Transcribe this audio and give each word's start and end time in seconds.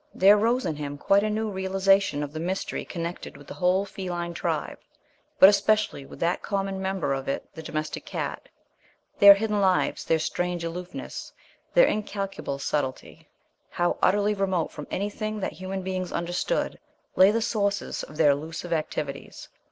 There 0.15 0.35
rose 0.35 0.65
in 0.65 0.77
him 0.77 0.97
quite 0.97 1.23
a 1.23 1.29
new 1.29 1.51
realization 1.51 2.23
of 2.23 2.33
the 2.33 2.39
mystery 2.39 2.83
connected 2.83 3.37
with 3.37 3.45
the 3.45 3.53
whole 3.53 3.85
feline 3.85 4.33
tribe, 4.33 4.79
but 5.37 5.47
especially 5.47 6.07
with 6.07 6.19
that 6.21 6.41
common 6.41 6.81
member 6.81 7.13
of 7.13 7.27
it, 7.27 7.45
the 7.53 7.61
domestic 7.61 8.03
cat 8.03 8.49
their 9.19 9.35
hidden 9.35 9.61
lives, 9.61 10.03
their 10.03 10.17
strange 10.17 10.63
aloofness, 10.63 11.33
their 11.75 11.85
incalculable 11.85 12.57
subtlety. 12.57 13.27
How 13.69 13.99
utterly 14.01 14.33
remote 14.33 14.71
from 14.71 14.87
anything 14.89 15.39
that 15.41 15.53
human 15.53 15.83
beings 15.83 16.11
understood 16.11 16.79
lay 17.15 17.29
the 17.29 17.39
sources 17.39 18.01
of 18.01 18.17
their 18.17 18.31
elusive 18.31 18.73
activities. 18.73 19.49